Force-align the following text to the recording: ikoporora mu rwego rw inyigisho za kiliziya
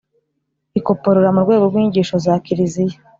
ikoporora 0.79 1.29
mu 1.35 1.39
rwego 1.45 1.63
rw 1.69 1.75
inyigisho 1.79 2.15
za 2.25 2.33
kiliziya 2.43 2.97